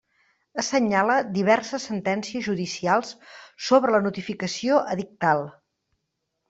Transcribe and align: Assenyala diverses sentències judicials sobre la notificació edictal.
Assenyala 0.61 1.17
diverses 1.35 1.85
sentències 1.91 2.47
judicials 2.49 3.13
sobre 3.69 3.97
la 3.99 4.01
notificació 4.09 4.85
edictal. 4.97 5.51